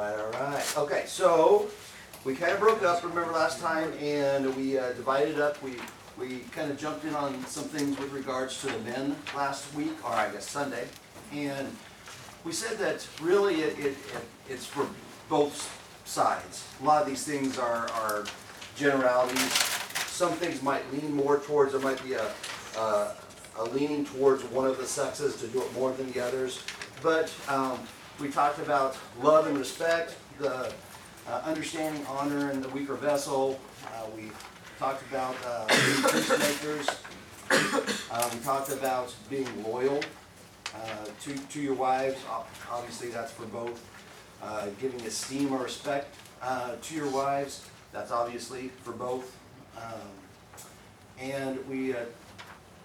[0.00, 0.78] right, all right.
[0.78, 1.68] Okay, so
[2.24, 5.62] we kind of broke up, remember last time, and we uh, divided up.
[5.62, 5.76] We
[6.18, 10.04] we kind of jumped in on some things with regards to the men last week,
[10.04, 10.86] or I guess Sunday,
[11.32, 11.68] and
[12.44, 13.96] we said that really it, it, it
[14.48, 14.86] it's for
[15.28, 16.66] both sides.
[16.82, 18.24] A lot of these things are, are
[18.76, 19.52] generalities.
[20.06, 22.30] Some things might lean more towards, there might be a,
[22.76, 23.14] a,
[23.58, 26.62] a leaning towards one of the sexes to do it more than the others.
[27.02, 27.78] But um,
[28.20, 30.72] we talked about love and respect, the
[31.28, 33.58] uh, understanding, honor, and the weaker vessel.
[33.86, 34.30] Uh, we
[34.78, 35.66] talked about uh,
[36.12, 36.86] peacemakers.
[37.50, 40.00] Uh, we talked about being loyal
[40.74, 40.78] uh,
[41.22, 42.18] to, to your wives.
[42.70, 43.82] Obviously, that's for both.
[44.42, 47.66] Uh, giving esteem or respect uh, to your wives.
[47.92, 49.36] That's obviously for both.
[49.76, 50.62] Um,
[51.18, 51.94] and we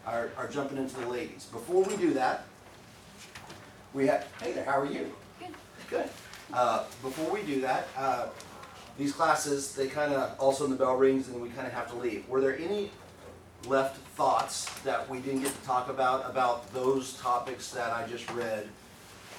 [0.05, 1.45] are, are jumping into the ladies.
[1.45, 2.45] Before we do that,
[3.93, 5.11] we have, hey there, how are you?
[5.89, 6.09] Good.
[6.53, 8.27] Uh, before we do that, uh,
[8.97, 11.95] these classes, they kind of, also the bell rings and we kind of have to
[11.97, 12.27] leave.
[12.29, 12.91] Were there any
[13.67, 18.29] left thoughts that we didn't get to talk about, about those topics that I just
[18.31, 18.67] read?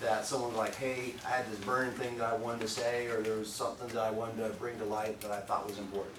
[0.03, 3.07] That someone was like, hey, I had this burning thing that I wanted to say,
[3.07, 5.79] or there was something that I wanted to bring to light that I thought was
[5.79, 6.15] important?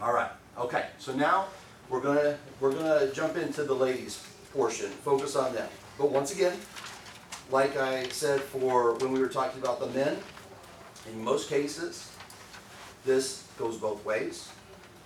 [0.00, 1.46] All right, okay, so now
[1.88, 4.24] we're gonna, we're gonna jump into the ladies
[4.54, 5.68] portion, focus on them.
[5.98, 6.56] But once again,
[7.50, 10.16] like I said for when we were talking about the men,
[11.10, 12.10] in most cases,
[13.04, 14.48] this goes both ways.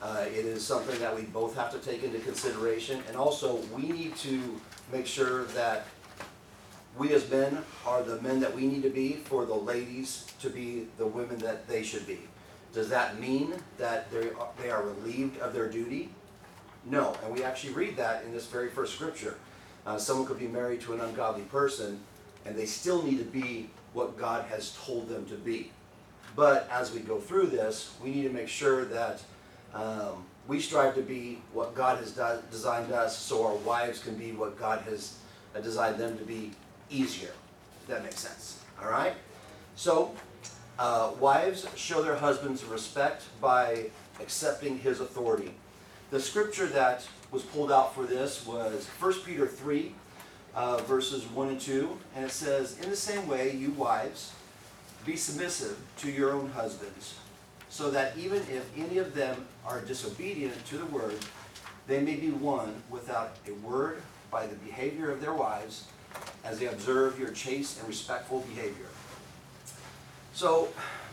[0.00, 3.90] Uh, it is something that we both have to take into consideration, and also we
[3.90, 4.60] need to
[4.92, 5.86] make sure that
[6.96, 10.50] we as men are the men that we need to be for the ladies to
[10.50, 12.20] be the women that they should be.
[12.72, 16.10] Does that mean that they are, they are relieved of their duty?
[16.90, 19.36] No, and we actually read that in this very first scripture.
[19.86, 22.00] Uh, someone could be married to an ungodly person,
[22.44, 25.70] and they still need to be what God has told them to be.
[26.34, 29.22] But as we go through this, we need to make sure that
[29.74, 34.14] um, we strive to be what God has de- designed us, so our wives can
[34.14, 35.18] be what God has
[35.54, 36.52] uh, designed them to be
[36.90, 37.32] easier.
[37.82, 38.62] If that makes sense.
[38.82, 39.14] All right.
[39.76, 40.14] So,
[40.78, 43.90] uh, wives show their husbands respect by
[44.20, 45.52] accepting his authority.
[46.10, 49.92] The scripture that was pulled out for this was 1 Peter 3,
[50.54, 54.32] uh, verses 1 and 2, and it says, In the same way, you wives,
[55.04, 57.14] be submissive to your own husbands,
[57.68, 61.18] so that even if any of them are disobedient to the word,
[61.86, 65.88] they may be won without a word by the behavior of their wives,
[66.42, 68.86] as they observe your chaste and respectful behavior.
[70.32, 70.68] So,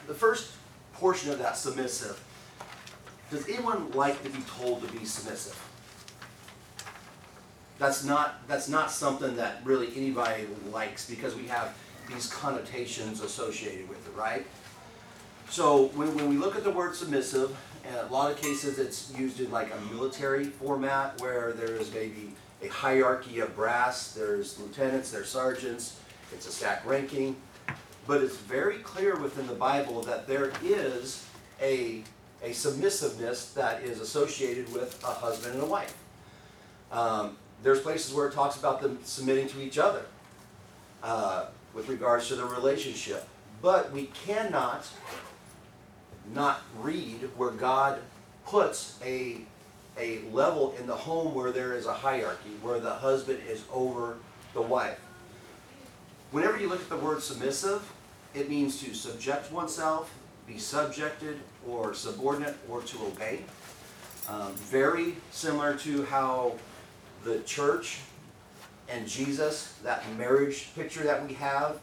[0.07, 0.53] the first
[0.94, 2.22] portion of that submissive,
[3.31, 5.59] does anyone like to be told to be submissive?
[7.78, 11.75] That's not, that's not something that really anybody likes because we have
[12.08, 14.46] these connotations associated with it, right?
[15.50, 17.56] So when, when we look at the word submissive,
[17.88, 21.94] in a lot of cases it's used in like a military format where there is
[21.94, 22.31] maybe
[22.63, 26.00] a hierarchy of brass, there's lieutenants, there's sergeants,
[26.31, 27.36] it's a stack ranking.
[28.07, 31.25] But it's very clear within the Bible that there is
[31.62, 32.03] a,
[32.45, 35.95] a submissiveness that is associated with a husband and a wife.
[36.91, 40.06] Um, there's places where it talks about them submitting to each other
[41.01, 43.28] uh, with regards to their relationship.
[43.61, 44.88] But we cannot
[46.33, 48.00] not read where God
[48.45, 49.41] puts a,
[49.97, 54.17] a level in the home where there is a hierarchy, where the husband is over
[54.53, 55.00] the wife.
[56.31, 57.91] Whenever you look at the word submissive,
[58.33, 60.13] it means to subject oneself,
[60.47, 63.41] be subjected, or subordinate, or to obey.
[64.28, 66.56] Um, very similar to how
[67.23, 68.00] the church
[68.88, 71.79] and Jesus, that marriage picture that we have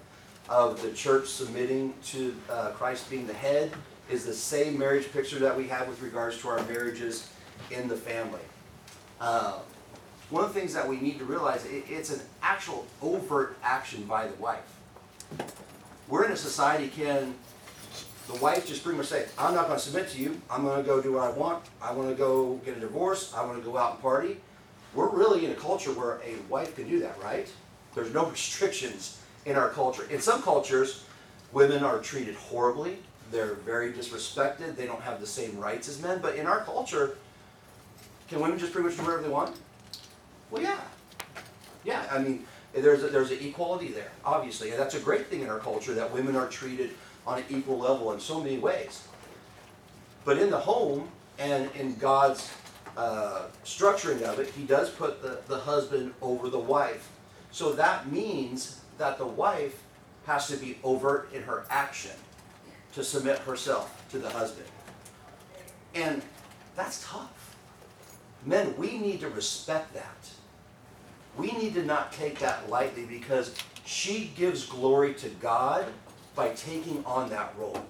[0.48, 3.72] of the church submitting to uh, Christ being the head,
[4.10, 7.28] is the same marriage picture that we have with regards to our marriages
[7.70, 8.40] in the family.
[9.20, 9.58] Uh,
[10.30, 14.04] one of the things that we need to realize, it, it's an actual overt action
[14.04, 14.64] by the wife.
[16.08, 17.34] We're in a society, can
[18.28, 20.40] the wife just pretty much say, I'm not going to submit to you.
[20.50, 21.64] I'm going to go do what I want.
[21.80, 23.32] I want to go get a divorce.
[23.34, 24.36] I want to go out and party.
[24.94, 27.50] We're really in a culture where a wife can do that, right?
[27.94, 30.06] There's no restrictions in our culture.
[30.10, 31.04] In some cultures,
[31.52, 32.98] women are treated horribly.
[33.30, 34.76] They're very disrespected.
[34.76, 36.20] They don't have the same rights as men.
[36.20, 37.16] But in our culture,
[38.28, 39.56] can women just pretty much do whatever they want?
[40.50, 40.78] Well, yeah.
[41.84, 45.42] Yeah, I mean, there's a, there's an equality there, obviously, and that's a great thing
[45.42, 46.90] in our culture that women are treated
[47.26, 49.06] on an equal level in so many ways.
[50.24, 51.08] But in the home
[51.38, 52.50] and in God's
[52.96, 57.10] uh, structuring of it, He does put the, the husband over the wife.
[57.50, 59.82] So that means that the wife
[60.26, 62.12] has to be overt in her action
[62.94, 64.68] to submit herself to the husband.
[65.94, 66.22] And
[66.76, 67.56] that's tough.
[68.44, 70.30] Men, we need to respect that.
[71.36, 75.86] We need to not take that lightly because she gives glory to God
[76.34, 77.84] by taking on that role.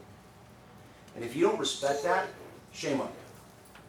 [1.15, 2.29] And if you don't respect that,
[2.73, 3.81] shame on you.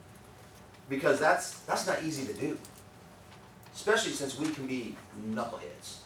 [0.89, 2.57] Because that's that's not easy to do.
[3.73, 4.95] Especially since we can be
[5.29, 5.97] knuckleheads.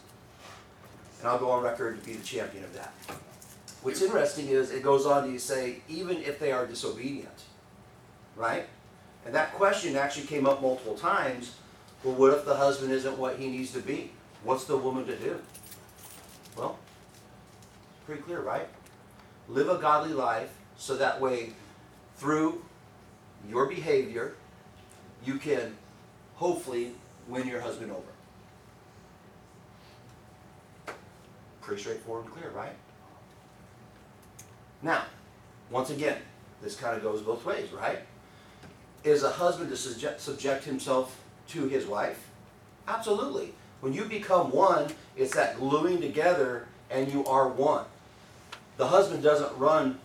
[1.19, 2.93] And I'll go on record to be the champion of that.
[3.81, 7.43] What's interesting is it goes on to say, even if they are disobedient,
[8.35, 8.67] right?
[9.25, 11.55] And that question actually came up multiple times.
[12.03, 14.11] Well, what if the husband isn't what he needs to be?
[14.43, 15.39] What's the woman to do?
[16.55, 16.77] Well,
[18.05, 18.67] pretty clear, right?
[19.49, 21.53] Live a godly life so that way,
[22.17, 22.63] through
[23.49, 24.35] your behavior,
[25.25, 25.75] you can
[26.35, 26.93] hopefully
[27.27, 28.01] win your husband over.
[31.61, 32.75] Pretty straightforward and clear, right?
[34.81, 35.03] Now,
[35.69, 36.17] once again,
[36.61, 37.99] this kind of goes both ways, right?
[39.03, 42.27] Is a husband to subject, subject himself to his wife?
[42.87, 43.53] Absolutely.
[43.81, 47.85] When you become one, it's that gluing together and you are one.
[48.77, 49.99] The husband doesn't run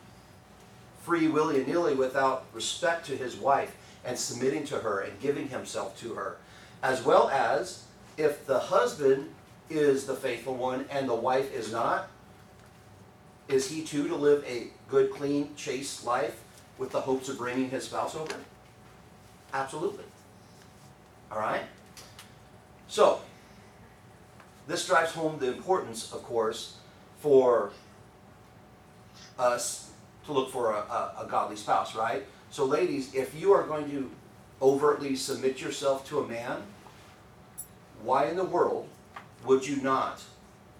[1.02, 5.98] free willy nilly without respect to his wife and submitting to her and giving himself
[6.00, 6.36] to her.
[6.82, 7.84] As well as
[8.16, 9.30] if the husband
[9.70, 12.08] is the faithful one and the wife is not,
[13.48, 16.42] is he too to live a good, clean, chaste life
[16.78, 18.36] with the hopes of bringing his spouse over?
[19.52, 20.04] Absolutely.
[21.32, 21.62] All right?
[22.88, 23.20] So,
[24.66, 26.76] this drives home the importance, of course,
[27.20, 27.72] for
[29.38, 29.90] us
[30.26, 32.24] to look for a, a, a godly spouse, right?
[32.50, 34.10] So, ladies, if you are going to
[34.60, 36.62] overtly submit yourself to a man,
[38.02, 38.88] why in the world
[39.44, 40.22] would you not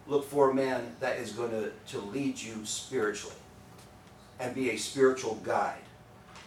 [0.07, 3.37] look for a man that is going to, to lead you spiritually
[4.39, 5.82] and be a spiritual guide?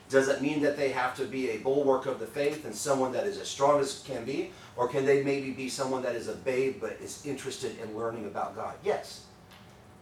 [0.10, 3.12] Does it mean that they have to be a bulwark of the faith and someone
[3.14, 4.52] that is as strong as can be?
[4.76, 8.26] Or can they maybe be someone that is a babe but is interested in learning
[8.26, 8.76] about God?
[8.84, 9.26] Yes.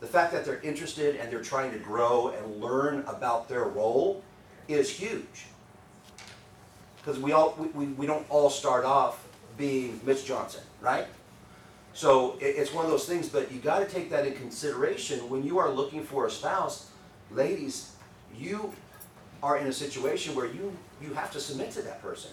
[0.01, 4.21] The fact that they're interested and they're trying to grow and learn about their role
[4.67, 5.45] is huge.
[6.97, 9.27] Because we all we, we, don't all start off
[9.57, 11.05] being Mitch Johnson, right?
[11.93, 15.29] So it, it's one of those things, but you got to take that in consideration
[15.29, 16.89] when you are looking for a spouse.
[17.31, 17.93] Ladies,
[18.37, 18.73] you
[19.43, 22.31] are in a situation where you you have to submit to that person.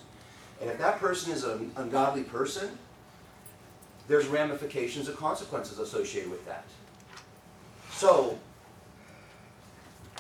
[0.61, 2.71] And if that person is an ungodly person,
[4.07, 6.65] there's ramifications and consequences associated with that.
[7.91, 8.39] So,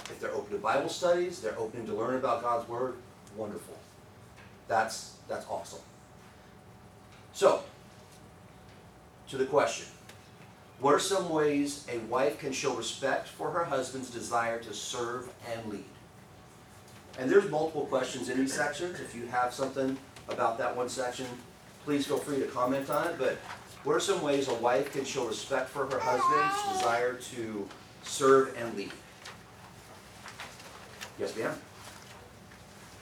[0.04, 2.96] if they're open to Bible studies, they're open to learn about God's Word,
[3.36, 3.76] wonderful.
[4.66, 5.80] That's, that's awesome.
[7.32, 7.62] So,
[9.28, 9.86] to the question
[10.80, 15.28] What are some ways a wife can show respect for her husband's desire to serve
[15.52, 15.84] and lead?
[17.18, 19.00] And there's multiple questions in these sections.
[19.00, 19.96] If you have something
[20.28, 21.26] about that one section,
[21.84, 23.16] please feel free to comment on it.
[23.18, 23.38] But
[23.84, 27.68] what are some ways a wife can show respect for her husband's desire to
[28.02, 28.92] serve and lead?
[31.18, 31.54] Yes, ma'am?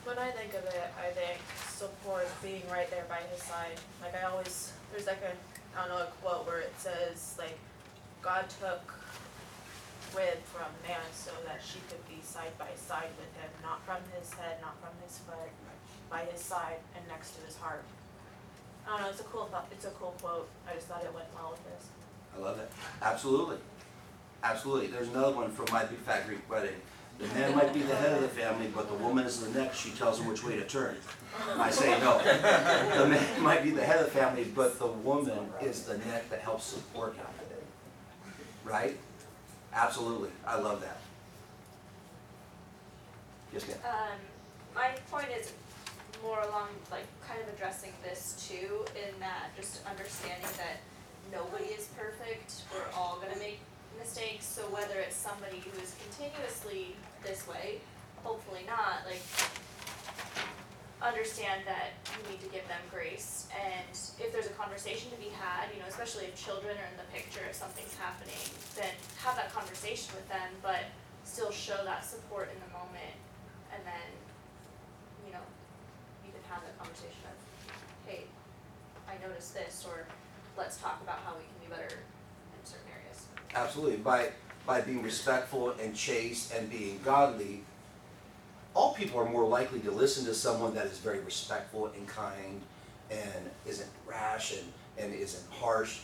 [0.03, 1.39] When I think of it, I think
[1.69, 3.79] support being right there by his side.
[4.01, 7.57] Like I always, there's like a, I don't know, a quote where it says like,
[8.21, 8.98] God took
[10.15, 14.01] rib from man so that she could be side by side with him, not from
[14.17, 15.51] his head, not from his foot,
[16.09, 17.83] by his side and next to his heart.
[18.87, 20.49] I don't know, it's a cool thought, it's a cool quote.
[20.67, 21.89] I just thought it went well with this.
[22.35, 22.71] I love it.
[23.01, 23.57] Absolutely.
[24.43, 24.87] Absolutely.
[24.87, 26.75] There's another one from My Big Fat Greek Wedding.
[27.19, 29.73] The man might be the head of the family, but the woman is the neck.
[29.73, 30.95] She tells him which way to turn.
[31.57, 32.17] I say no.
[32.17, 36.29] The man might be the head of the family, but the woman is the neck
[36.29, 37.25] that helps support him.
[38.63, 38.97] Right?
[39.73, 40.29] Absolutely.
[40.45, 40.97] I love that.
[43.53, 43.77] Yes, ma'am.
[43.85, 44.19] Um,
[44.75, 45.53] my point is
[46.23, 50.77] more along like kind of addressing this too, in that just understanding that
[51.31, 52.63] nobody is perfect.
[52.73, 53.59] We're all gonna make
[53.97, 54.45] mistakes.
[54.45, 57.79] So whether it's somebody who is continuously this way,
[58.23, 59.21] hopefully not, like
[61.01, 63.87] understand that you need to give them grace and
[64.19, 67.07] if there's a conversation to be had, you know, especially if children are in the
[67.15, 68.43] picture, if something's happening,
[68.75, 68.91] then
[69.23, 70.91] have that conversation with them, but
[71.23, 73.15] still show that support in the moment
[73.71, 74.07] and then,
[75.25, 75.45] you know,
[76.25, 77.37] you can have that conversation of,
[78.03, 78.27] hey,
[79.07, 80.05] I noticed this, or
[80.57, 83.25] let's talk about how we can be better in certain areas.
[83.55, 83.97] Absolutely.
[83.97, 84.31] By
[84.67, 87.63] by being respectful and chaste and being godly,
[88.79, 92.61] all people are more likely to listen to someone that is very respectful and kind
[93.11, 95.99] and isn't rash and, and isn't harsh.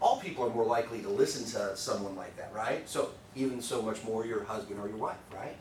[0.00, 2.88] all people are more likely to listen to someone like that, right?
[2.88, 5.56] So even so much more your husband or your wife, right?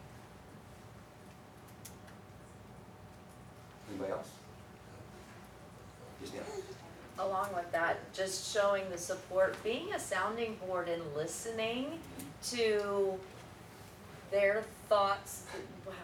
[3.89, 4.29] Anybody else?
[6.21, 6.41] Just now.
[7.17, 11.99] along with that, just showing the support, being a sounding board and listening
[12.51, 13.17] to
[14.33, 15.43] their thoughts,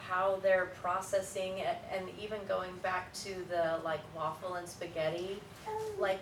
[0.08, 5.92] how they're processing it, and even going back to the like waffle and spaghetti, oh.
[5.98, 6.22] like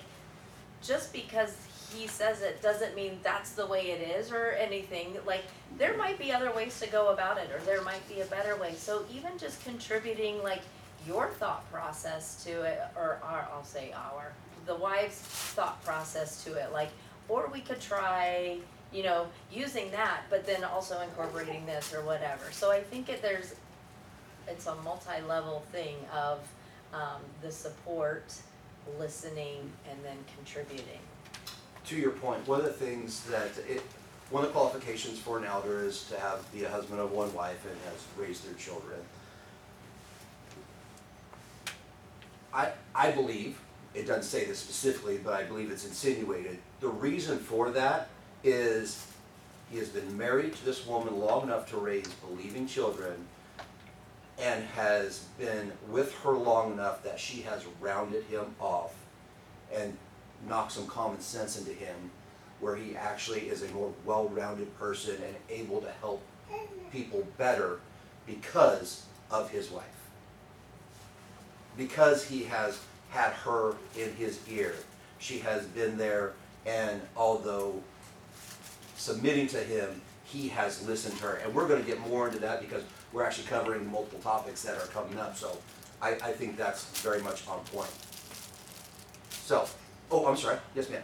[0.81, 1.55] just because
[1.93, 5.17] he says it doesn't mean that's the way it is or anything.
[5.25, 5.43] Like
[5.77, 8.55] there might be other ways to go about it, or there might be a better
[8.55, 8.73] way.
[8.75, 10.61] So even just contributing like
[11.05, 14.31] your thought process to it, or our, I'll say our,
[14.65, 16.89] the wife's thought process to it, like,
[17.29, 18.57] or we could try,
[18.93, 22.51] you know, using that, but then also incorporating this or whatever.
[22.51, 23.55] So I think it, there's,
[24.47, 26.39] it's a multi-level thing of,
[26.93, 28.33] um, the support,
[28.97, 31.01] listening, and then contributing.
[31.87, 33.81] to your point, one of the things that it,
[34.29, 37.33] one of the qualifications for an elder is to have, be a husband of one
[37.33, 38.99] wife and has raised their children.
[42.53, 43.59] I, I believe,
[43.93, 48.09] it doesn't say this specifically, but I believe it's insinuated, the reason for that
[48.43, 49.05] is
[49.69, 53.27] he has been married to this woman long enough to raise believing children
[54.39, 58.93] and has been with her long enough that she has rounded him off
[59.73, 59.97] and
[60.47, 62.11] knocked some common sense into him
[62.59, 66.21] where he actually is a more well-rounded person and able to help
[66.91, 67.79] people better
[68.25, 69.83] because of his wife.
[71.75, 72.79] Because he has
[73.09, 74.75] had her in his ear.
[75.19, 76.33] She has been there
[76.65, 77.81] and although
[78.97, 81.35] submitting to him, he has listened to her.
[81.37, 84.87] And we're gonna get more into that because we're actually covering multiple topics that are
[84.87, 85.57] coming up, so
[86.01, 87.89] I, I think that's very much on point.
[89.29, 89.65] So,
[90.11, 91.01] oh, I'm sorry, yes ma'am,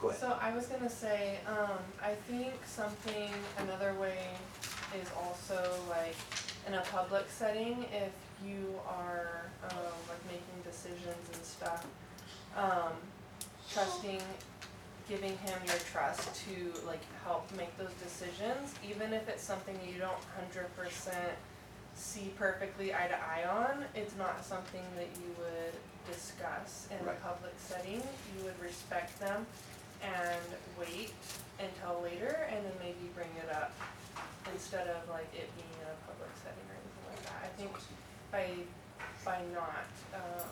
[0.00, 0.20] go ahead.
[0.20, 4.16] So I was gonna say, um, I think something, another way
[5.00, 6.16] is also like
[6.66, 8.12] in a public setting, if
[8.46, 11.86] you are, um, like making decisions and stuff,
[12.56, 12.92] um,
[13.72, 14.20] trusting,
[15.08, 19.98] giving him your trust to like help make those decisions, even if it's something you
[19.98, 21.32] don't hundred percent
[21.94, 25.74] see perfectly eye to eye on, it's not something that you would
[26.10, 27.22] discuss in a Right.
[27.22, 28.02] public setting,
[28.36, 29.46] you would respect them
[30.02, 30.42] and
[30.80, 31.12] wait
[31.60, 33.72] until later and then maybe bring it up
[34.52, 37.38] instead of like it being in a public setting or anything like that.
[37.44, 37.70] I think
[38.32, 38.46] by,
[39.24, 40.48] by not, um,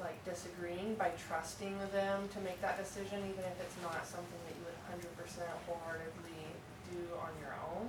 [0.00, 4.54] like disagreeing, by trusting them to make that decision, even if it's not something that
[4.56, 6.42] you would hundred percent wholeheartedly
[6.90, 7.86] do on your own,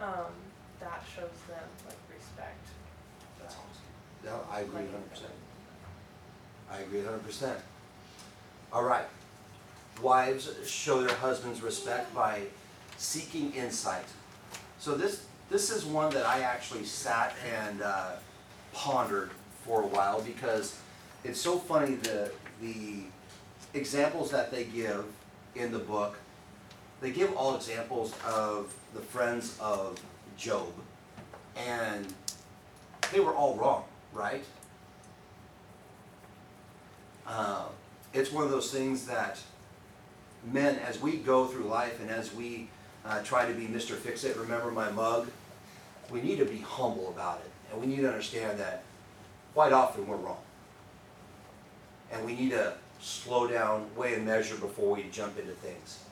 [0.00, 0.32] um,
[0.80, 2.64] that shows them like respect.
[3.40, 3.86] That's So, awesome.
[4.24, 5.32] No, I agree hundred percent.
[6.70, 7.58] I agree hundred percent.
[8.72, 9.06] All right.
[10.02, 12.42] Wives show their husbands respect by
[12.98, 14.04] seeking insight.
[14.78, 18.10] So this, this is one that I actually sat and uh,
[18.74, 19.30] pondered
[19.64, 20.78] for a while because
[21.26, 22.30] it's so funny the,
[22.60, 23.00] the
[23.74, 25.04] examples that they give
[25.56, 26.16] in the book.
[27.00, 30.00] They give all examples of the friends of
[30.36, 30.68] Job
[31.56, 32.06] and
[33.12, 34.44] they were all wrong, right?
[37.26, 37.64] Uh,
[38.14, 39.38] it's one of those things that
[40.44, 42.68] men, as we go through life and as we
[43.04, 43.94] uh, try to be Mr.
[43.94, 45.28] Fix It, remember my mug,
[46.10, 47.50] we need to be humble about it.
[47.72, 48.84] And we need to understand that
[49.54, 50.38] quite often we're wrong.
[52.12, 56.04] And we need to slow down, weigh and measure before we jump into things.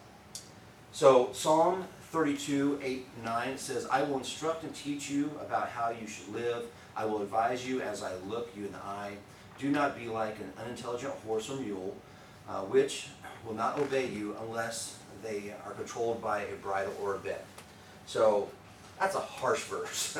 [0.92, 1.84] So Psalm
[2.14, 6.64] 32, 8, 9 says, I will instruct and teach you about how you should live.
[6.96, 9.14] I will advise you as I look you in the eye.
[9.58, 11.96] Do not be like an unintelligent horse or mule,
[12.48, 13.08] uh, which
[13.44, 17.44] will not obey you unless they are controlled by a bridle or a bit.
[18.06, 18.48] So
[19.00, 20.18] that's a harsh verse.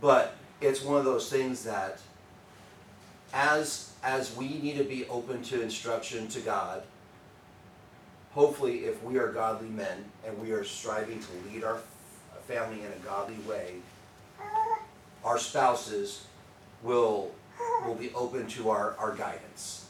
[0.00, 2.00] but it's one of those things that
[3.32, 6.82] as as we need to be open to instruction to God,
[8.32, 11.78] hopefully if we are godly men and we are striving to lead our
[12.46, 13.74] family in a godly way,
[15.24, 16.24] our spouses
[16.82, 17.30] will
[17.86, 19.86] will be open to our, our guidance.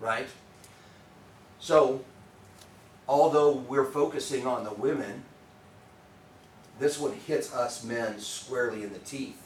[0.00, 0.28] Right?
[1.58, 2.04] So,
[3.08, 5.24] although we're focusing on the women,
[6.78, 9.41] this one hits us men squarely in the teeth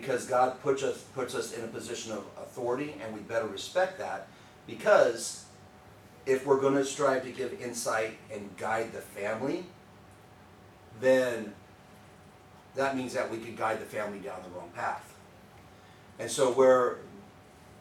[0.00, 3.98] because God puts us puts us in a position of authority and we better respect
[3.98, 4.28] that
[4.66, 5.46] because
[6.26, 9.64] if we're going to strive to give insight and guide the family,
[11.00, 11.54] then
[12.74, 15.14] that means that we could guide the family down the wrong path.
[16.18, 16.98] And so where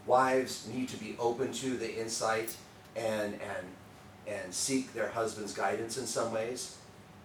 [0.06, 2.56] wives need to be open to the insight
[2.96, 3.68] and and
[4.28, 6.78] and seek their husband's guidance in some ways.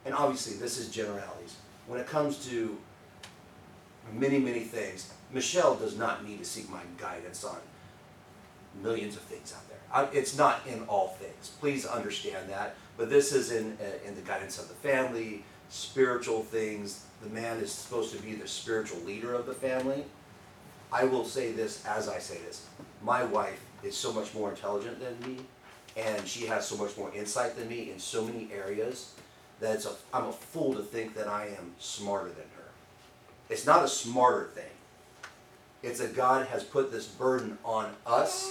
[0.04, 1.56] And obviously, this is generalities.
[1.86, 2.76] When it comes to
[4.12, 7.58] many, many things, Michelle does not need to seek my guidance on
[8.82, 9.78] millions of things out there.
[9.92, 11.52] I, it's not in all things.
[11.60, 12.76] Please understand that.
[12.96, 17.04] But this is in uh, in the guidance of the family, spiritual things.
[17.22, 20.04] The man is supposed to be the spiritual leader of the family.
[20.92, 22.66] I will say this as I say this.
[23.02, 25.42] My wife is so much more intelligent than me,
[25.96, 29.14] and she has so much more insight than me in so many areas
[29.60, 32.69] that it's a, I'm a fool to think that I am smarter than her.
[33.50, 34.70] It's not a smarter thing.
[35.82, 38.50] It's that God has put this burden on us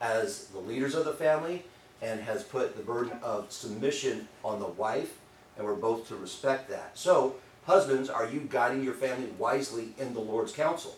[0.00, 1.64] as the leaders of the family
[2.00, 5.18] and has put the burden of submission on the wife,
[5.56, 6.96] and we're both to respect that.
[6.96, 7.34] So,
[7.66, 10.96] husbands, are you guiding your family wisely in the Lord's counsel?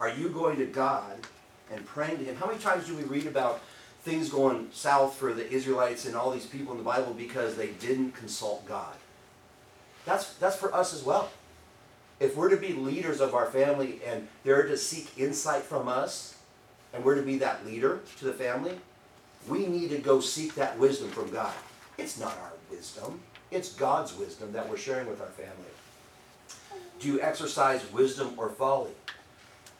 [0.00, 1.18] Are you going to God
[1.72, 2.36] and praying to Him?
[2.36, 3.60] How many times do we read about
[4.04, 7.68] things going south for the Israelites and all these people in the Bible because they
[7.80, 8.94] didn't consult God?
[10.04, 11.30] That's, that's for us as well.
[12.18, 16.36] If we're to be leaders of our family and they're to seek insight from us,
[16.92, 18.78] and we're to be that leader to the family,
[19.48, 21.54] we need to go seek that wisdom from God.
[21.98, 25.54] It's not our wisdom, it's God's wisdom that we're sharing with our family.
[26.98, 28.90] Do you exercise wisdom or folly?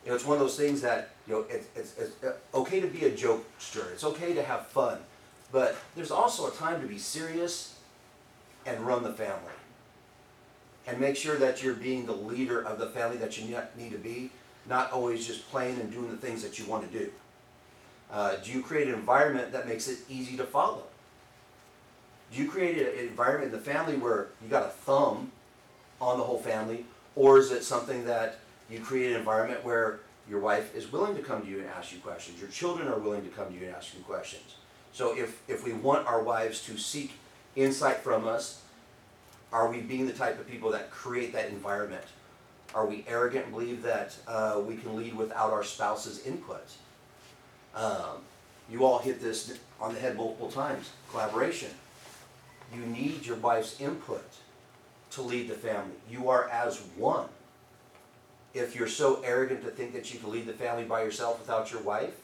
[0.05, 2.81] You know, it's one of those things that, you know, it's, it's, it's uh, okay
[2.81, 4.99] to be a jokester, it's okay to have fun,
[5.53, 7.79] but there's also a time to be serious
[8.65, 9.53] and run the family.
[10.91, 13.99] And make sure that you're being the leader of the family that you need to
[13.99, 14.31] be,
[14.69, 17.11] not always just playing and doing the things that you want to do.
[18.11, 20.83] Uh, do you create an environment that makes it easy to follow?
[22.33, 25.31] Do you create an environment in the family where you got a thumb
[26.01, 30.41] on the whole family, or is it something that you create an environment where your
[30.41, 33.23] wife is willing to come to you and ask you questions, your children are willing
[33.23, 34.57] to come to you and ask you questions?
[34.93, 37.13] So if, if we want our wives to seek
[37.55, 38.63] insight from us,
[39.53, 42.05] are we being the type of people that create that environment?
[42.75, 46.67] Are we arrogant and believe that uh, we can lead without our spouse's input?
[47.75, 48.23] Um,
[48.71, 51.71] you all hit this on the head multiple times collaboration.
[52.73, 54.25] You need your wife's input
[55.11, 55.97] to lead the family.
[56.09, 57.27] You are as one.
[58.55, 61.73] If you're so arrogant to think that you can lead the family by yourself without
[61.73, 62.15] your wife,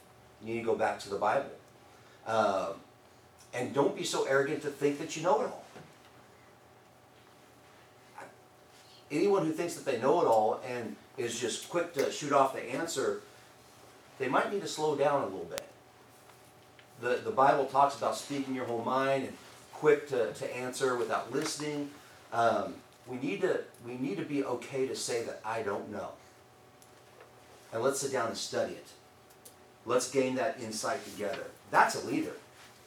[0.43, 1.51] you need to go back to the Bible.
[2.27, 2.75] Um,
[3.53, 5.66] and don't be so arrogant to think that you know it all.
[9.11, 12.55] Anyone who thinks that they know it all and is just quick to shoot off
[12.55, 13.21] the answer,
[14.19, 15.65] they might need to slow down a little bit.
[17.01, 19.37] The, the Bible talks about speaking your whole mind and
[19.73, 21.91] quick to, to answer without listening.
[22.33, 22.75] Um,
[23.07, 26.11] we, need to, we need to be okay to say that I don't know.
[27.73, 28.87] And let's sit down and study it.
[29.85, 31.45] Let's gain that insight together.
[31.71, 32.33] That's a leader.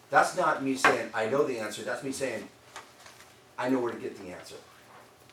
[0.09, 1.83] That's not me saying, I know the answer.
[1.83, 2.47] That's me saying,
[3.57, 4.55] I know where to get the answer.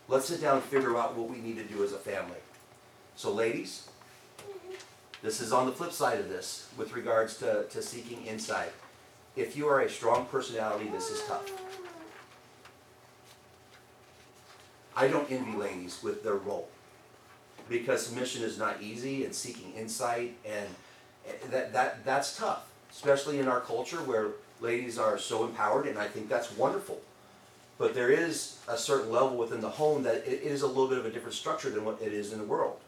[0.08, 2.38] Let's sit down and figure out what we need to do as a family.
[3.16, 3.88] So, ladies,
[5.22, 8.72] this is on the flip side of this with regards to, to seeking insight.
[9.34, 11.50] If you are a strong personality, this is tough.
[14.96, 16.68] I don't envy ladies with their role
[17.68, 20.68] because submission is not easy and seeking insight and
[21.28, 24.28] and that, that that's tough, especially in our culture where
[24.60, 27.00] ladies are so empowered and I think that's wonderful.
[27.78, 30.98] But there is a certain level within the home that it, is a little bit
[30.98, 32.78] of a different structure than what it is in the world.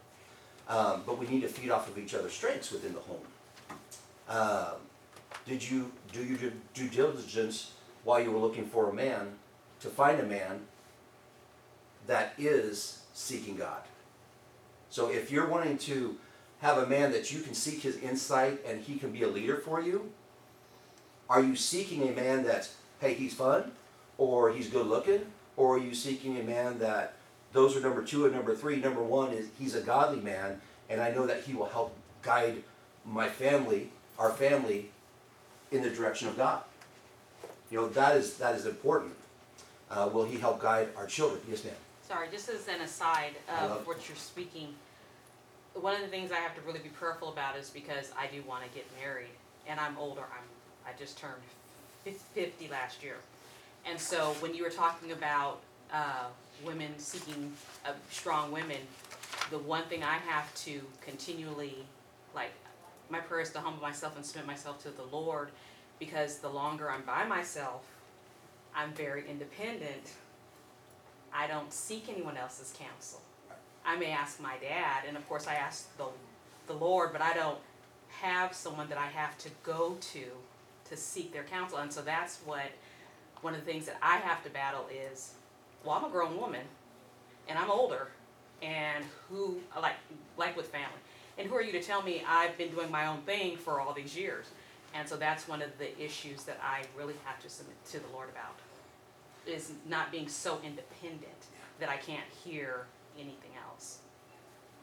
[0.69, 3.21] Um, but we need to feed off of each other's strengths within the home.
[4.29, 4.81] Um,
[5.47, 7.73] did you do your due diligence
[8.05, 9.33] while you were looking for a man
[9.81, 10.61] to find a man
[12.07, 13.83] that is seeking God?
[14.91, 16.17] So if you're wanting to
[16.61, 19.57] have a man that you can seek his insight and he can be a leader
[19.57, 20.13] for you,
[21.29, 23.73] are you seeking a man that's, hey, he's fun,
[24.19, 25.25] or he's good looking,
[25.57, 27.15] or are you seeking a man that
[27.53, 28.77] those are number two and number three?
[28.77, 32.63] Number one is he's a godly man, and I know that he will help guide
[33.07, 34.91] my family, our family,
[35.71, 36.63] in the direction of God.
[37.71, 39.15] You know that is that is important.
[39.91, 41.41] Uh, will he help guide our children?
[41.49, 41.75] Yes, ma'am.
[42.07, 44.75] Sorry, just as an aside of what you're speaking,
[45.75, 48.43] one of the things I have to really be prayerful about is because I do
[48.49, 49.31] want to get married,
[49.67, 50.23] and I'm older.
[50.23, 50.49] I'm
[50.87, 51.43] I just turned
[52.35, 53.17] fifty last year,
[53.87, 55.61] and so when you were talking about
[55.93, 56.27] uh,
[56.65, 57.53] women seeking
[57.85, 58.79] uh, strong women,
[59.51, 61.77] the one thing I have to continually
[62.35, 62.53] like
[63.11, 65.49] my prayer is to humble myself and submit myself to the Lord,
[65.99, 67.83] because the longer I'm by myself,
[68.75, 70.13] I'm very independent.
[71.33, 73.21] I don't seek anyone else's counsel.
[73.85, 76.07] I may ask my dad, and of course I ask the,
[76.67, 77.59] the Lord, but I don't
[78.11, 80.25] have someone that I have to go to
[80.91, 81.79] to seek their counsel.
[81.79, 82.71] And so that's what
[83.43, 85.35] one of the things that I have to battle is,
[85.85, 86.63] well, I'm a grown woman
[87.49, 88.09] and I'm older
[88.63, 89.95] and who like
[90.37, 90.99] like with family.
[91.39, 93.93] And who are you to tell me I've been doing my own thing for all
[93.93, 94.47] these years?
[94.95, 98.09] And so that's one of the issues that I really have to submit to the
[98.13, 98.57] Lord about.
[99.47, 101.47] Is not being so independent
[101.79, 103.99] that I can't hear anything else.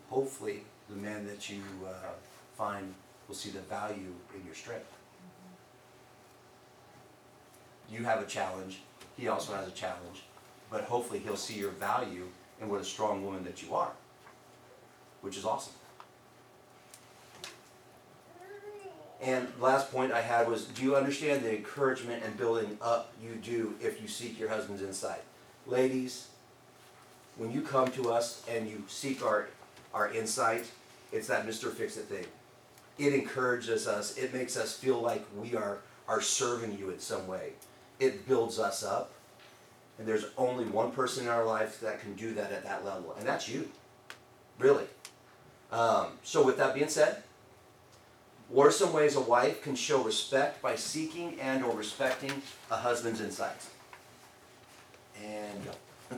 [0.09, 2.13] Hopefully, the man that you uh,
[2.57, 2.93] find
[3.27, 4.94] will see the value in your strength.
[7.91, 8.79] You have a challenge,
[9.17, 10.23] he also has a challenge,
[10.69, 12.27] but hopefully he'll see your value
[12.59, 13.91] and what a strong woman that you are,
[15.21, 15.73] which is awesome.
[19.21, 23.35] And last point I had was, do you understand the encouragement and building up you
[23.35, 25.21] do if you seek your husband's insight?
[25.65, 26.27] Ladies,
[27.37, 29.47] when you come to us and you seek our,
[29.93, 30.65] our insight,
[31.11, 31.71] it's that Mr.
[31.71, 32.25] Fix It thing.
[32.97, 37.27] It encourages us, it makes us feel like we are, are serving you in some
[37.27, 37.53] way.
[37.99, 39.11] It builds us up.
[39.97, 43.15] And there's only one person in our life that can do that at that level,
[43.17, 43.69] and that's you.
[44.59, 44.85] Really.
[45.71, 47.23] Um, so, with that being said,
[48.49, 52.75] what are some ways a wife can show respect by seeking and or respecting a
[52.75, 53.69] husband's insights?
[55.23, 55.71] And go.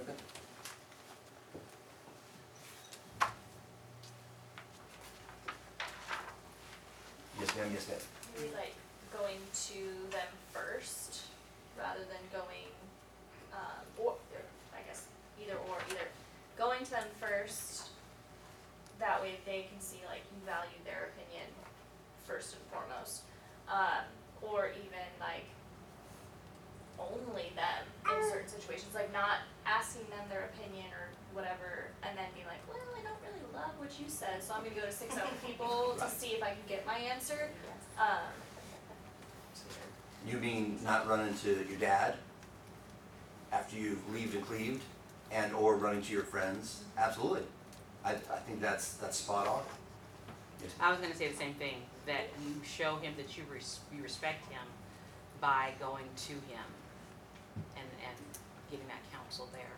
[7.39, 7.69] yes, ma'am.
[7.73, 7.97] Yes, ma'am.
[8.35, 8.73] Maybe like
[9.15, 9.37] going
[9.67, 9.73] to
[10.11, 11.06] them first
[11.88, 12.67] rather than going,
[13.56, 14.43] um, or, or
[14.76, 15.08] I guess
[15.39, 16.08] either or, either
[16.58, 17.89] going to them first.
[19.00, 21.47] That way they can see like you value their opinion
[22.26, 23.23] first and foremost.
[23.71, 24.04] Um,
[24.41, 25.47] or even like
[27.00, 32.26] only them in certain situations, like not asking them their opinion or whatever, and then
[32.34, 34.91] being like, well, I don't really love what you said, so I'm gonna go to
[34.91, 37.54] six other people to see if I can get my answer.
[38.02, 38.34] Um,
[40.27, 42.15] You mean not running to your dad
[43.51, 44.83] after you've leaved and cleaved,
[45.31, 46.83] and or running to your friends?
[46.97, 47.43] Absolutely.
[48.03, 49.61] I, I think that's that's spot on.
[50.79, 51.75] I was gonna say the same thing,
[52.07, 54.63] that you show him that you res- you respect him
[55.39, 56.67] by going to him
[57.75, 58.17] and, and
[58.71, 59.75] getting that counsel there.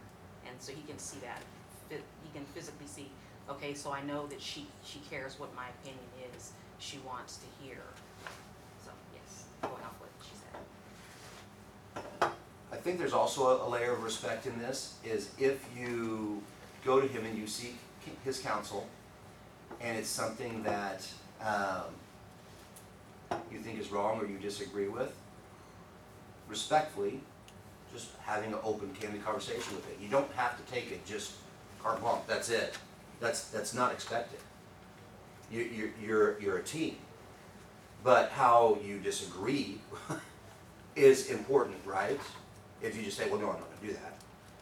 [0.48, 1.42] And so he can see that,
[1.90, 3.10] he can physically see,
[3.50, 7.46] okay, so I know that she, she cares what my opinion is, she wants to
[7.64, 7.82] hear.
[8.84, 10.32] So, yes, going off what she
[12.22, 12.32] said.
[12.69, 16.42] I think there's also a, a layer of respect in this, is if you
[16.86, 17.76] go to him and you seek
[18.24, 18.88] his counsel,
[19.82, 21.08] and it's something that,
[21.42, 21.84] um,
[23.52, 25.14] you think is wrong or you disagree with,
[26.48, 27.20] respectfully,
[27.94, 29.98] just having an open, candid conversation with it.
[30.02, 31.34] You don't have to take it just
[31.82, 32.78] carte blanche, that's it.
[33.20, 34.40] That's, that's not expected.
[35.52, 36.96] You, you're, you're, you're a team.
[38.04, 39.80] But how you disagree
[40.96, 42.20] is important, right?
[42.82, 44.14] If you just say, well, no, I'm not gonna do that,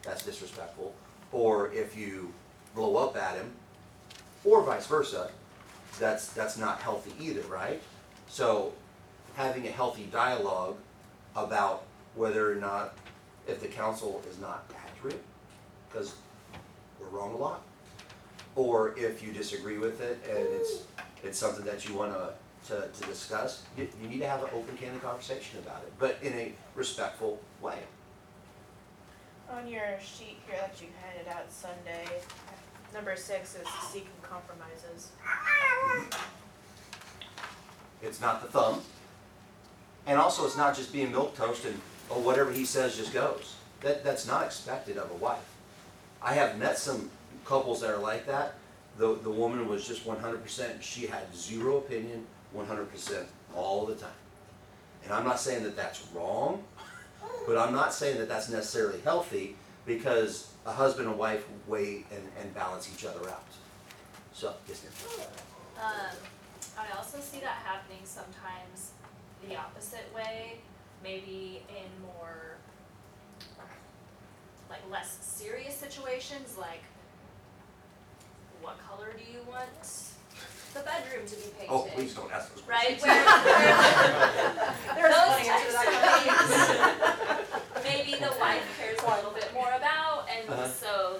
[0.02, 0.94] that's disrespectful.
[1.32, 2.32] Or if you
[2.74, 3.50] blow up at him,
[4.44, 5.30] or vice versa,
[5.98, 7.82] that's, that's not healthy either, right?
[8.28, 8.72] So,
[9.34, 10.76] having a healthy dialogue
[11.36, 12.94] about whether or not,
[13.46, 15.22] if the counsel is not accurate,
[15.88, 16.14] because
[17.00, 17.62] we're wrong a lot.
[18.56, 20.82] Or if you disagree with it and it's,
[21.22, 22.30] it's something that you wanna,
[22.66, 26.18] to, to discuss, you, you need to have an open, candid conversation about it, but
[26.22, 27.78] in a respectful way.
[29.50, 32.04] On your sheet here that you handed out Sunday,
[32.92, 35.10] number six is seeking compromises.
[38.02, 38.82] It's not the thumb.
[40.06, 41.80] And also, it's not just being milquetoast and,
[42.10, 43.56] oh, whatever he says just goes.
[43.80, 45.38] That, that's not expected of a wife.
[46.22, 47.10] I have met some
[47.44, 48.54] couples that are like that.
[48.96, 53.28] The, the woman was just one hundred percent, she had zero opinion, one hundred percent,
[53.54, 54.10] all the time.
[55.04, 56.64] And I'm not saying that that's wrong,
[57.46, 62.22] but I'm not saying that that's necessarily healthy, because a husband and wife weigh and,
[62.40, 63.44] and balance each other out.
[64.32, 65.26] So, yes, ma'am.
[65.82, 66.16] Um,
[66.78, 68.92] I also see that happening sometimes
[69.48, 70.60] the opposite way,
[71.02, 72.56] maybe in more
[74.68, 76.82] like less serious situations, like
[78.60, 79.70] what color do you want
[80.74, 81.70] the bedroom to be painted?
[81.70, 83.24] Oh, please don't ask those Right, questions.
[83.44, 83.64] where,
[84.96, 85.84] where those types of
[86.22, 90.68] things, maybe the wife cares a little bit more about, and Uh-huh.
[90.68, 91.18] so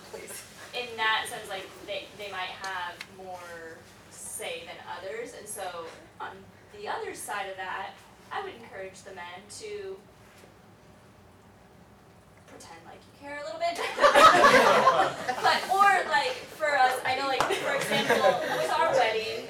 [0.78, 3.78] in that sense, like they they might have more
[4.10, 5.86] say than others, and so
[6.20, 6.30] on
[6.78, 7.90] the other side of that,
[8.30, 9.96] I would encourage the men to
[12.58, 13.78] pretend like you care a little bit.
[15.46, 18.18] but or like for us, I know like for example,
[18.58, 19.46] with our wedding,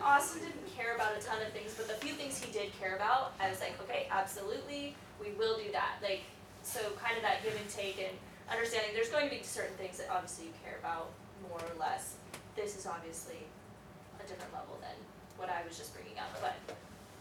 [0.00, 2.96] Austin didn't care about a ton of things, but the few things he did care
[2.96, 6.00] about, I was like, okay, absolutely, we will do that.
[6.02, 6.24] Like,
[6.62, 8.16] so kind of that give and take and
[8.48, 11.12] understanding there's going to be certain things that obviously you care about
[11.48, 12.16] more or less.
[12.56, 13.44] This is obviously
[14.16, 14.96] a different level than
[15.36, 16.56] what I was just bringing up, but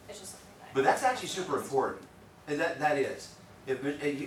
[0.07, 0.73] it's just something that.
[0.73, 2.03] But that's actually super important,
[2.47, 3.35] and that, that is.
[3.65, 3.85] If,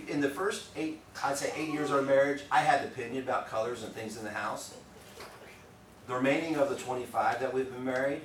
[0.09, 3.23] in the first eight, I'd say eight years of our marriage, I had an opinion
[3.23, 4.75] about colors and things in the house.
[6.07, 8.23] The remaining of the twenty-five that we've been married,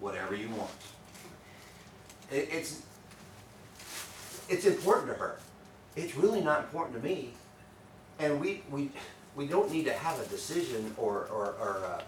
[0.00, 0.70] whatever you want.
[2.30, 2.82] It, it's,
[4.48, 5.38] it's important to her.
[5.96, 7.32] It's really not important to me.
[8.18, 8.90] And we, we,
[9.34, 12.02] we don't need to have a decision or, or, or,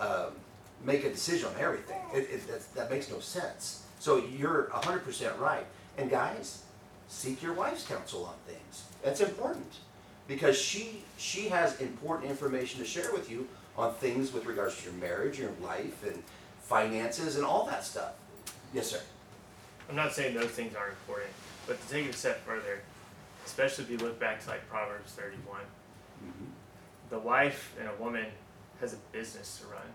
[0.00, 0.32] uh, um,
[0.84, 2.00] make a decision on everything.
[2.14, 3.82] It, it, that's, that makes no sense.
[3.98, 5.66] So you're hundred percent right.
[5.98, 6.62] And guys,
[7.08, 8.84] seek your wife's counsel on things.
[9.02, 9.78] That's important.
[10.28, 14.84] Because she, she has important information to share with you on things with regards to
[14.90, 16.22] your marriage, your life, and
[16.62, 18.14] finances, and all that stuff.
[18.74, 19.00] Yes, sir.
[19.88, 21.30] I'm not saying those things aren't important,
[21.66, 22.80] but to take it a step further,
[23.44, 26.44] especially if you look back to like Proverbs 31, mm-hmm.
[27.10, 28.26] the wife and a woman
[28.80, 29.86] has a business to run,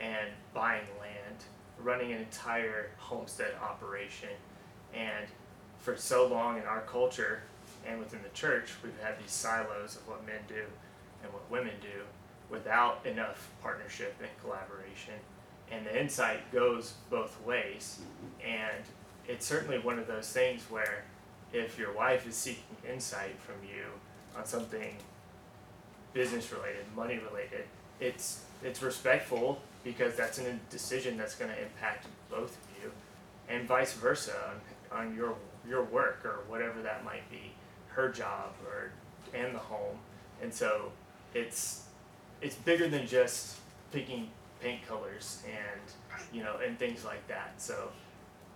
[0.00, 1.36] and buying land,
[1.82, 4.28] running an entire homestead operation,
[4.94, 5.26] and
[5.86, 7.42] for so long in our culture
[7.86, 10.64] and within the church, we've had these silos of what men do
[11.22, 12.02] and what women do
[12.50, 15.14] without enough partnership and collaboration.
[15.70, 18.00] And the insight goes both ways.
[18.44, 18.82] And
[19.28, 21.04] it's certainly one of those things where
[21.52, 23.84] if your wife is seeking insight from you
[24.36, 24.96] on something
[26.12, 27.62] business related, money related,
[28.00, 32.90] it's it's respectful because that's a decision that's going to impact both of you,
[33.48, 34.32] and vice versa
[34.90, 35.36] on, on your
[35.68, 37.52] your work or whatever that might be,
[37.88, 38.90] her job or
[39.34, 39.98] and the home,
[40.42, 40.92] and so
[41.34, 41.84] it's
[42.40, 43.56] it's bigger than just
[43.92, 44.28] picking
[44.60, 45.80] paint colors and
[46.32, 47.54] you know and things like that.
[47.58, 47.90] So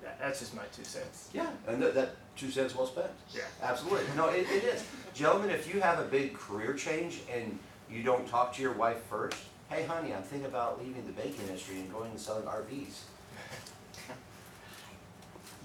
[0.03, 1.29] that, that's just my two cents.
[1.33, 3.11] Yeah, and that, that two cents well spent.
[3.35, 3.42] Yeah.
[3.62, 4.07] Absolutely.
[4.16, 4.85] No, it, it is.
[5.14, 7.59] Gentlemen, if you have a big career change and
[7.90, 9.37] you don't talk to your wife first,
[9.68, 13.01] hey honey, I'm thinking about leaving the banking industry and going and selling RVs.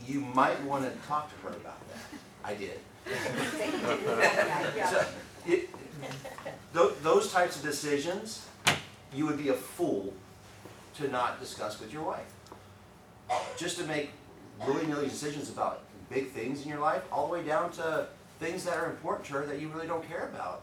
[0.08, 1.98] You might wanna talk to her about that.
[2.44, 2.80] I did.
[4.90, 5.06] So,
[5.48, 5.70] it,
[6.74, 8.46] tho- those types of decisions,
[9.14, 10.14] you would be a fool
[10.98, 12.26] to not discuss with your wife.
[13.58, 14.12] Just to make
[14.66, 18.08] willy-nilly decisions about big things in your life, all the way down to
[18.40, 20.62] things that are important to her that you really don't care about.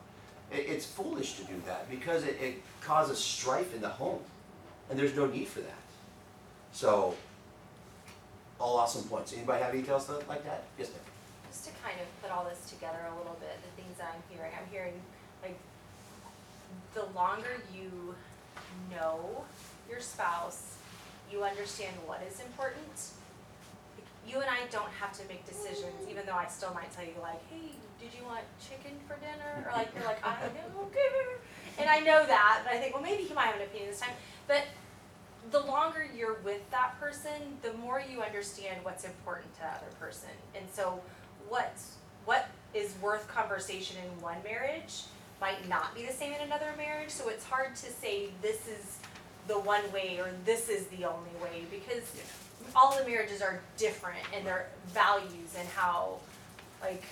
[0.50, 4.20] It, it's foolish to do that because it, it causes strife in the home,
[4.90, 5.72] and there's no need for that.
[6.72, 7.14] So,
[8.62, 9.32] all awesome points.
[9.32, 10.62] Anybody have details to- like that?
[10.78, 11.00] Yes, ma'am.
[11.50, 14.22] just to kind of put all this together a little bit, the things that I'm
[14.30, 14.94] hearing, I'm hearing
[15.42, 15.58] like
[16.94, 18.14] the longer you
[18.90, 19.44] know
[19.90, 20.76] your spouse,
[21.30, 23.10] you understand what is important.
[24.26, 27.18] You and I don't have to make decisions, even though I still might tell you
[27.20, 29.66] like, hey, did you want chicken for dinner?
[29.66, 31.36] Or like, you're like, I know, okay.
[31.78, 34.00] And I know that, but I think, well, maybe he might have an opinion this
[34.00, 34.14] time.
[34.46, 34.62] But
[35.50, 39.96] the longer you're with that person, the more you understand what's important to the other
[39.98, 40.30] person.
[40.54, 41.00] And so
[41.48, 41.72] what
[42.24, 45.02] what is worth conversation in one marriage
[45.40, 47.10] might not be the same in another marriage.
[47.10, 48.98] So it's hard to say this is
[49.48, 52.14] the one way or this is the only way because
[52.76, 56.18] all the marriages are different in their values and how
[56.80, 57.02] like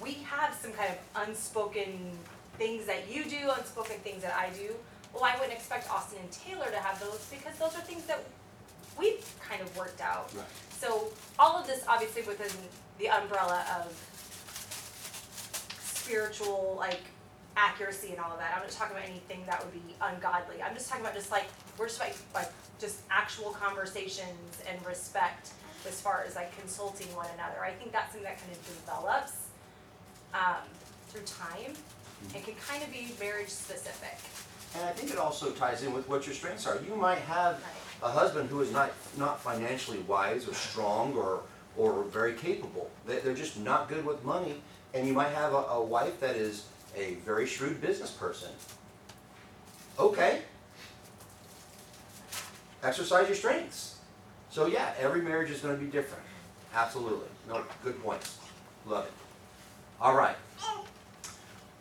[0.00, 2.10] we have some kind of unspoken
[2.58, 4.74] things that you do, unspoken things that I do.
[5.16, 8.22] Well, I wouldn't expect Austin and Taylor to have those because those are things that
[8.98, 10.30] we've kind of worked out.
[10.36, 10.44] Right.
[10.78, 12.52] So all of this obviously within
[12.98, 13.92] the umbrella of
[15.80, 17.00] spiritual like
[17.56, 18.52] accuracy and all of that.
[18.54, 20.62] I'm not talking about anything that would be ungodly.
[20.62, 21.46] I'm just talking about just like
[21.78, 25.52] we're just like like just actual conversations and respect
[25.88, 27.64] as far as like consulting one another.
[27.64, 29.48] I think that's something that kind of develops
[30.34, 30.68] um,
[31.08, 31.72] through time
[32.34, 34.18] and can kind of be marriage specific.
[34.76, 36.78] And I think it also ties in with what your strengths are.
[36.86, 37.62] You might have
[38.02, 41.42] a husband who is not, not financially wise or strong or,
[41.76, 42.90] or very capable.
[43.06, 44.60] They, they're just not good with money.
[44.92, 48.50] And you might have a, a wife that is a very shrewd business person.
[49.98, 50.42] Okay.
[52.82, 53.96] Exercise your strengths.
[54.50, 56.24] So yeah, every marriage is gonna be different.
[56.74, 57.28] Absolutely.
[57.48, 58.38] No, good points.
[58.86, 59.12] Love it.
[60.00, 60.36] All right.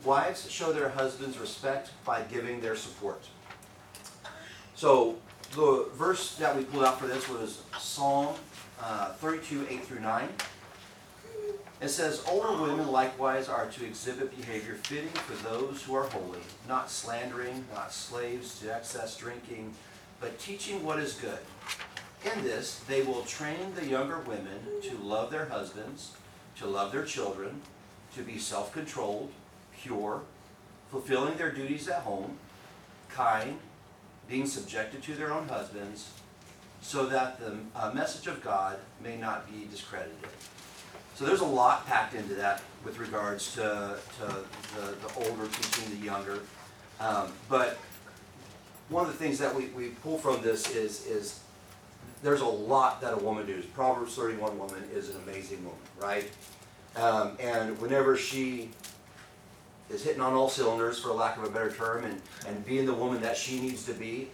[0.05, 3.23] Wives show their husbands respect by giving their support.
[4.75, 5.15] So
[5.55, 8.35] the verse that we pulled out for this was Psalm
[8.81, 10.29] uh, 32, 8 through 9.
[11.81, 16.39] It says, Older women likewise are to exhibit behavior fitting for those who are holy,
[16.67, 19.73] not slandering, not slaves to excess drinking,
[20.19, 21.39] but teaching what is good,
[22.25, 26.13] in this, they will train the younger women to love their husbands,
[26.57, 27.61] to love their children,
[28.15, 29.31] to be self-controlled,
[29.81, 30.21] pure,
[30.89, 32.37] fulfilling their duties at home,
[33.09, 33.59] kind,
[34.27, 36.11] being subjected to their own husbands,
[36.81, 40.17] so that the uh, message of God may not be discredited.
[41.15, 44.25] So there's a lot packed into that with regards to, to
[44.75, 46.39] the, the older teaching the younger.
[46.99, 47.77] Um, but
[48.89, 51.39] one of the things that we, we pull from this is, is
[52.21, 53.65] there's a lot that a woman does.
[53.65, 56.29] Proverbs 31 woman is an amazing woman, right?
[56.95, 58.71] Um, and whenever she
[59.89, 62.93] is hitting on all cylinders, for lack of a better term, and, and being the
[62.93, 64.29] woman that she needs to be,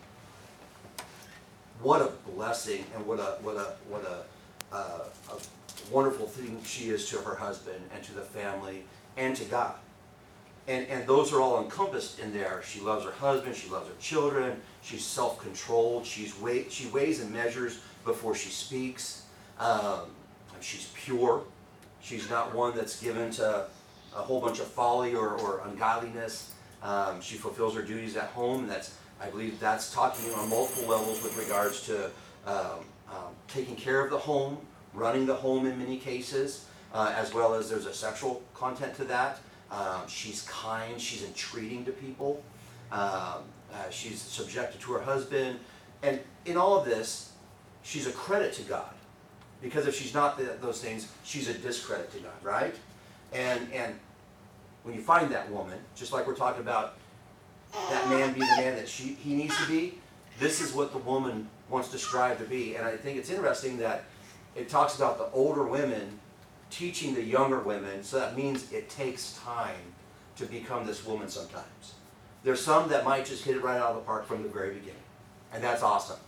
[1.82, 6.90] what a blessing and what a what a what a, uh, a wonderful thing she
[6.90, 8.84] is to her husband and to the family
[9.18, 9.76] and to God.
[10.68, 12.62] And and those are all encompassed in there.
[12.64, 13.56] She loves her husband.
[13.56, 14.62] She loves her children.
[14.84, 16.06] She's self-controlled.
[16.06, 19.24] She's weigh, she weighs and measures before she speaks.
[19.60, 20.02] Um,
[20.60, 21.42] she's pure.
[22.02, 23.66] She's not one that's given to
[24.15, 26.54] a whole bunch of folly or, or ungodliness.
[26.84, 28.67] Um, she fulfills her duties at home.
[28.67, 32.06] That's I believe that's talking on multiple levels with regards to
[32.47, 34.58] um, um, taking care of the home,
[34.93, 39.04] running the home in many cases, uh, as well as there's a sexual content to
[39.04, 39.39] that.
[39.69, 41.00] Um, she's kind.
[41.00, 42.43] She's entreating to people.
[42.91, 43.43] Um,
[43.74, 45.60] uh, she's subjected to her husband,
[46.04, 47.32] and in all of this,
[47.84, 48.93] she's a credit to God,
[49.62, 52.76] because if she's not the, those things, she's a discredit to God, right?
[53.32, 53.96] And and
[54.84, 56.96] when you find that woman, just like we're talking about
[57.89, 60.00] that man be the man that she he needs to be,
[60.39, 62.76] this is what the woman wants to strive to be.
[62.76, 64.04] And I think it's interesting that
[64.56, 66.20] it talks about the older women
[66.70, 69.76] teaching the younger women, so that means it takes time
[70.38, 71.96] to become this woman sometimes.
[72.44, 74.74] There's some that might just hit it right out of the park from the very
[74.74, 74.96] beginning.
[75.54, 76.20] And that's awesome.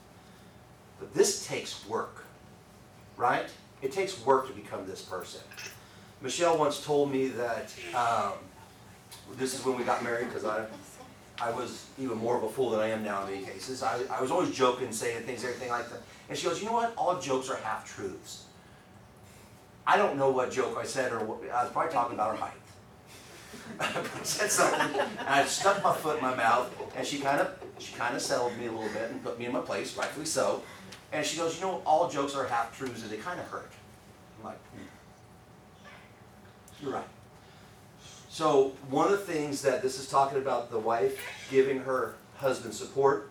[0.99, 2.25] But this takes work,
[3.17, 3.45] right?
[3.81, 5.41] It takes work to become this person.
[6.23, 8.31] Michelle once told me that um,
[9.35, 10.65] this is when we got married because I,
[11.39, 13.83] I was even more of a fool than I am now in many cases.
[13.83, 16.01] I, I was always joking, saying things, everything like that.
[16.29, 16.93] And she goes, you know what?
[16.97, 18.45] All jokes are half truths.
[19.85, 22.41] I don't know what joke I said, or what, I was probably talking about her
[22.41, 22.53] height.
[23.81, 27.51] I said something, and I stuck my foot in my mouth, and she kind of
[27.79, 30.25] she kind of settled me a little bit and put me in my place, rightfully
[30.25, 30.63] so.
[31.11, 33.71] And she goes, you know, all jokes are half truths, and they kind of hurt.
[34.39, 34.59] I'm like.
[36.83, 37.07] You're right.
[38.29, 41.19] So one of the things that this is talking about the wife
[41.49, 43.29] giving her husband support.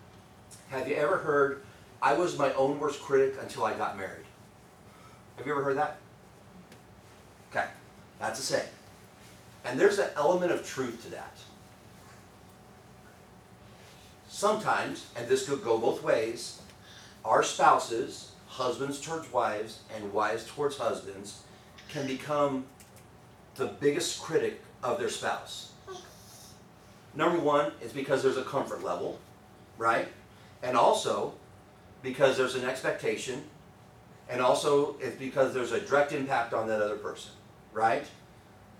[0.69, 1.61] Have you ever heard,
[2.01, 4.25] I was my own worst critic until I got married?
[5.37, 5.97] Have you ever heard that?
[7.51, 7.65] Okay,
[8.19, 8.69] that's a saying.
[9.65, 11.37] And there's an element of truth to that.
[14.27, 16.59] Sometimes, and this could go both ways,
[17.23, 21.43] our spouses, husbands towards wives and wives towards husbands,
[21.89, 22.65] can become
[23.55, 25.71] the biggest critic of their spouse.
[27.15, 29.19] Number one is because there's a comfort level,
[29.77, 30.07] right?
[30.63, 31.33] And also
[32.01, 33.43] because there's an expectation,
[34.29, 37.31] and also it's because there's a direct impact on that other person,
[37.71, 38.03] right?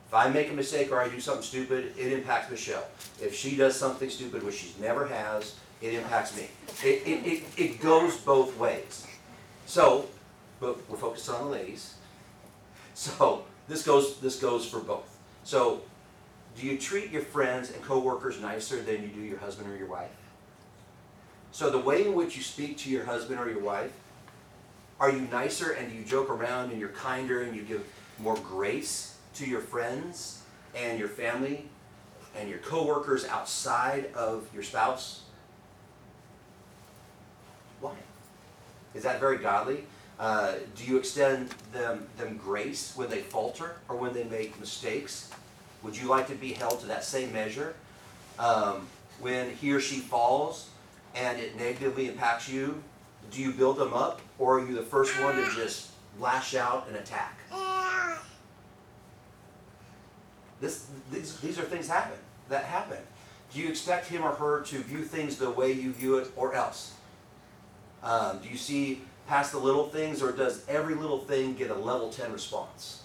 [0.07, 2.85] If I make a mistake or I do something stupid, it impacts Michelle.
[3.21, 6.47] If she does something stupid, which she never has, it impacts me.
[6.83, 9.07] It, it, it, it goes both ways.
[9.65, 10.07] So,
[10.59, 11.95] but we're focused on the ladies.
[12.93, 15.17] So this goes this goes for both.
[15.43, 15.81] So
[16.55, 19.87] do you treat your friends and coworkers nicer than you do your husband or your
[19.87, 20.11] wife?
[21.51, 23.91] So the way in which you speak to your husband or your wife,
[24.99, 27.85] are you nicer and do you joke around and you're kinder and you give
[28.19, 30.43] more grace to your friends
[30.75, 31.67] and your family
[32.35, 35.23] and your coworkers outside of your spouse?
[37.81, 37.93] Why?
[38.93, 39.85] Is that very godly?
[40.19, 45.31] Uh, do you extend them, them grace when they falter or when they make mistakes?
[45.81, 47.75] Would you like to be held to that same measure?
[48.39, 48.87] Um,
[49.19, 50.69] when he or she falls
[51.15, 52.81] and it negatively impacts you,
[53.31, 56.87] do you build them up or are you the first one to just lash out
[56.87, 57.39] and attack?
[60.61, 62.17] This, these, these are things happen
[62.49, 62.99] that happen.
[63.53, 66.53] Do you expect him or her to view things the way you view it or
[66.53, 66.93] else?
[68.01, 71.75] Um, do you see past the little things or does every little thing get a
[71.75, 73.03] level 10 response?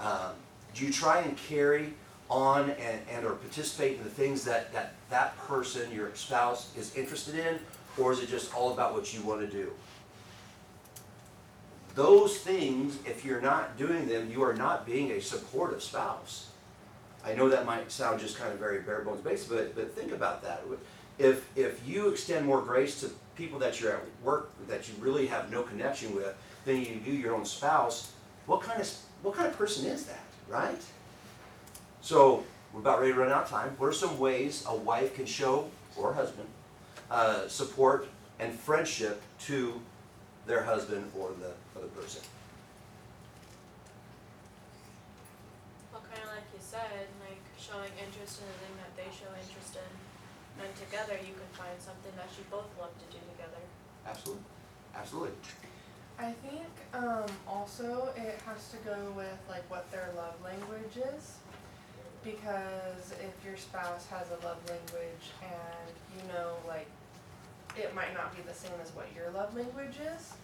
[0.00, 0.32] Um,
[0.74, 1.94] do you try and carry
[2.28, 6.94] on and, and or participate in the things that, that that person, your spouse, is
[6.94, 7.58] interested in?
[7.98, 9.72] Or is it just all about what you want to do?
[11.94, 16.50] Those things, if you're not doing them, you are not being a supportive spouse.
[17.24, 20.12] I know that might sound just kind of very bare bones basic, but, but think
[20.12, 20.62] about that.
[21.18, 25.26] If, if you extend more grace to people that you're at work that you really
[25.26, 28.12] have no connection with than you do your own spouse,
[28.46, 28.90] what kind of
[29.22, 30.82] what kind of person is that, right?
[32.00, 33.74] So we're about ready to run out of time.
[33.78, 36.48] What are some ways a wife can show or husband
[37.10, 38.08] uh, support
[38.38, 39.80] and friendship to
[40.46, 42.22] their husband or the other person?
[45.92, 49.28] Well, kind of like you said, like showing interest in the thing that they show
[49.36, 49.90] interest in,
[50.62, 53.62] and together you can find something that you both love to do together.
[54.06, 54.44] Absolutely,
[54.94, 55.36] absolutely.
[56.18, 61.36] I think um, also it has to go with like what their love language is.
[62.22, 66.88] Because if your spouse has a love language and you know like
[67.78, 70.34] it might not be the same as what your love language is,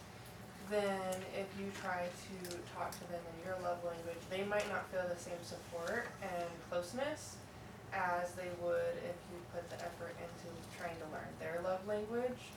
[0.70, 4.88] then if you try to talk to them in your love language, they might not
[4.90, 7.36] feel the same support and closeness
[7.97, 12.53] as they would if you put the effort into trying to learn their love language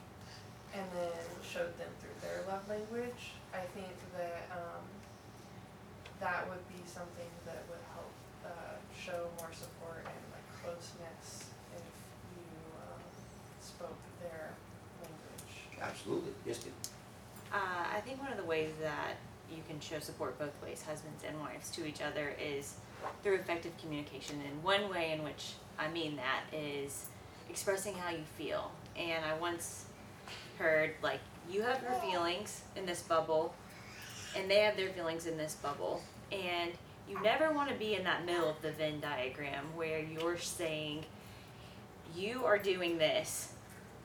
[0.75, 3.33] and then showed them through their love language.
[3.55, 4.83] I think that um,
[6.19, 8.13] that would be something that would help
[8.45, 11.87] uh, show more support and like closeness if
[12.35, 12.45] you
[12.83, 13.01] um,
[13.63, 14.53] spoke their
[15.01, 15.53] language.
[15.81, 16.35] Absolutely.
[16.45, 16.75] Yes, Steve.
[17.51, 19.17] Uh, I think one of the ways that
[19.51, 22.75] you can show support both ways, husbands and wives, to each other is
[23.23, 24.39] through effective communication.
[24.47, 27.05] And one way in which I mean that is
[27.49, 28.71] expressing how you feel.
[28.97, 29.85] And I once
[30.57, 31.19] heard, like,
[31.49, 33.53] you have your feelings in this bubble,
[34.35, 36.01] and they have their feelings in this bubble.
[36.31, 36.71] And
[37.09, 41.05] you never want to be in that middle of the Venn diagram where you're saying,
[42.15, 43.53] you are doing this,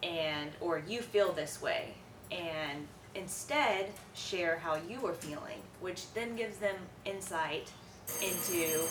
[0.02, 1.94] and, or you feel this way.
[2.30, 7.70] And instead share how you are feeling, which then gives them insight
[8.22, 8.84] into,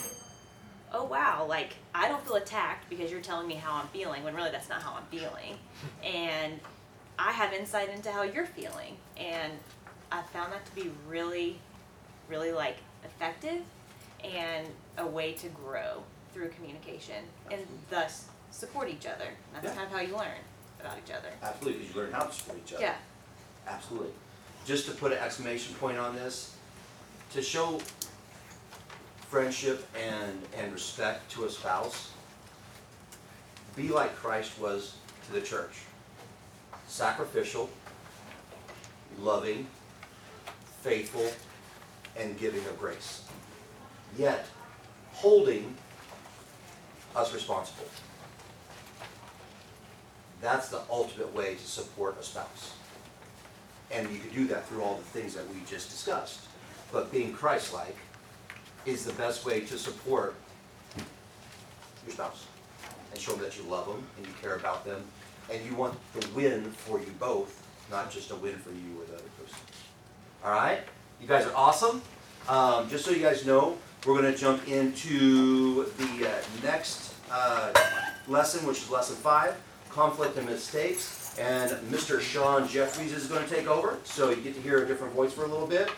[0.93, 4.35] oh wow, like I don't feel attacked because you're telling me how I'm feeling when
[4.35, 5.57] really that's not how I'm feeling.
[6.03, 6.59] And
[7.19, 8.97] I have insight into how you're feeling.
[9.17, 9.53] And
[10.11, 11.59] I found that to be really,
[12.29, 13.61] really like effective
[14.23, 14.67] and
[14.97, 16.03] a way to grow
[16.33, 19.25] through communication and thus support each other.
[19.53, 19.73] That's Yeah.
[19.75, 20.39] kind of how you learn
[20.79, 21.29] about each other.
[21.41, 22.83] Absolutely, you learn how to support each other.
[22.83, 22.95] Yeah.
[23.67, 24.11] Absolutely.
[24.65, 26.55] Just to put an exclamation point on this,
[27.31, 27.79] to show
[29.29, 32.11] friendship and, and respect to a spouse,
[33.75, 34.95] be like Christ was
[35.25, 35.81] to the church.
[36.87, 37.69] Sacrificial,
[39.19, 39.65] loving,
[40.81, 41.27] faithful,
[42.17, 43.23] and giving of grace.
[44.17, 44.45] Yet,
[45.13, 45.75] holding
[47.15, 47.87] us responsible.
[50.41, 52.73] That's the ultimate way to support a spouse.
[53.91, 56.41] And you can do that through all the things that we just discussed.
[56.91, 57.97] But being Christ-like
[58.85, 60.35] is the best way to support
[62.05, 62.45] your spouse.
[63.11, 65.03] And show them that you love them and you care about them.
[65.51, 69.05] And you want the win for you both, not just a win for you or
[69.05, 69.59] the other person.
[70.43, 70.79] All right?
[71.21, 72.01] You guys are awesome.
[72.49, 77.71] Um, just so you guys know, we're going to jump into the uh, next uh,
[78.27, 79.55] lesson, which is lesson five,
[79.89, 81.22] conflict and mistakes.
[81.39, 82.21] And Mr.
[82.21, 85.33] Sean Jeffries is going to take over, so you get to hear a different voice
[85.33, 85.89] for a little bit.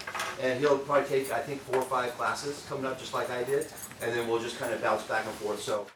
[0.42, 3.44] And he'll probably take, I think, four or five classes coming up, just like I
[3.44, 3.68] did.
[4.02, 5.62] And then we'll just kind of bounce back and forth.
[5.62, 5.88] So